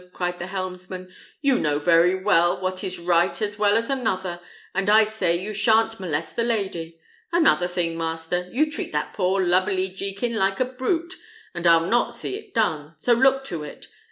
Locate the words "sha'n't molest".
5.53-6.35